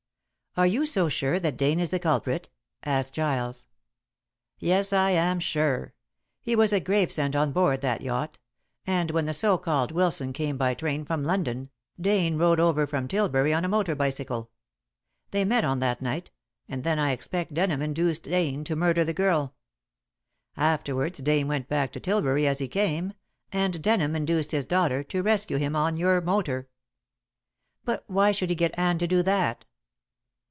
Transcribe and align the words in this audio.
"Are 0.57 0.67
you 0.67 0.85
so 0.85 1.07
sure 1.07 1.39
that 1.39 1.55
Dane 1.55 1.79
is 1.79 1.91
the 1.91 1.99
culprit?" 1.99 2.49
asked 2.83 3.13
Giles. 3.13 3.67
"Yes, 4.59 4.91
I 4.91 5.11
am 5.11 5.39
sure. 5.39 5.93
He 6.41 6.57
was 6.57 6.73
at 6.73 6.83
Gravesend 6.83 7.37
on 7.37 7.53
board 7.53 7.79
that 7.79 8.01
yacht, 8.01 8.37
and 8.85 9.11
when 9.11 9.27
the 9.27 9.33
so 9.33 9.57
called 9.57 9.93
Wilson 9.93 10.33
came 10.33 10.57
by 10.57 10.73
train 10.73 11.05
from 11.05 11.23
London, 11.23 11.69
Dane 11.97 12.37
rode 12.37 12.59
over 12.59 12.85
from 12.85 13.07
Tilbury 13.07 13.53
on 13.53 13.63
a 13.63 13.69
motor 13.69 13.95
bicycle. 13.95 14.51
They 15.31 15.45
met 15.45 15.63
on 15.63 15.79
that 15.79 16.01
night, 16.01 16.31
and 16.67 16.83
then 16.83 16.99
I 16.99 17.11
expect 17.11 17.53
Denham 17.53 17.81
induced 17.81 18.23
Dane 18.23 18.65
to 18.65 18.75
murder 18.75 19.05
the 19.05 19.13
girl. 19.13 19.55
Afterwards 20.57 21.19
Dane 21.19 21.47
went 21.47 21.69
back 21.69 21.93
to 21.93 22.01
Tilbury 22.01 22.45
as 22.45 22.59
he 22.59 22.67
came, 22.67 23.13
and 23.53 23.81
Denham 23.81 24.17
induced 24.17 24.51
his 24.51 24.65
daughter 24.65 25.01
to 25.05 25.23
rescue 25.23 25.55
him 25.59 25.77
on 25.77 25.95
your 25.95 26.19
motor." 26.19 26.67
"But 27.85 28.03
why 28.07 28.33
should 28.33 28.49
he 28.49 28.55
get 28.57 28.77
Anne 28.77 28.97
to 28.97 29.07
do 29.07 29.23
that?" 29.23 29.63